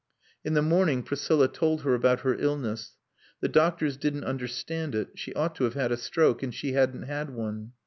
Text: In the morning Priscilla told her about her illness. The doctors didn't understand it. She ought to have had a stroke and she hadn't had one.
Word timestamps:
In 0.43 0.55
the 0.55 0.63
morning 0.63 1.03
Priscilla 1.03 1.47
told 1.47 1.83
her 1.83 1.93
about 1.93 2.21
her 2.21 2.33
illness. 2.33 2.97
The 3.39 3.47
doctors 3.47 3.97
didn't 3.97 4.23
understand 4.23 4.95
it. 4.95 5.09
She 5.13 5.31
ought 5.35 5.53
to 5.57 5.63
have 5.65 5.75
had 5.75 5.91
a 5.91 5.95
stroke 5.97 6.41
and 6.41 6.51
she 6.51 6.73
hadn't 6.73 7.03
had 7.03 7.29
one. 7.29 7.73